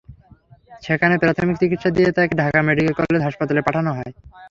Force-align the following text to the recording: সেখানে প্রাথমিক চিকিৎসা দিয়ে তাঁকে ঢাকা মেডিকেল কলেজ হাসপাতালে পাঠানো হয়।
সেখানে 0.83 1.15
প্রাথমিক 1.23 1.55
চিকিৎসা 1.61 1.89
দিয়ে 1.95 2.09
তাঁকে 2.11 2.33
ঢাকা 2.41 2.59
মেডিকেল 2.67 2.93
কলেজ 2.99 3.21
হাসপাতালে 3.23 3.61
পাঠানো 3.67 3.89
হয়। 3.97 4.11